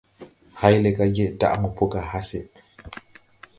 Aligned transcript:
Hayle 0.59 0.89
ga 0.97 1.05
yeʼ 1.15 1.31
daʼ 1.39 1.53
mo 1.61 1.69
po 1.77 1.85
ga 1.91 2.01
has. 2.11 2.29